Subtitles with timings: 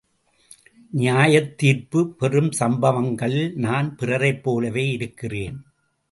[0.91, 5.63] நியாயத் தீர்ப்பு பெறும் சம்பவங்களில் நான் பிறரைப் போலவே இருக்கிறேன்.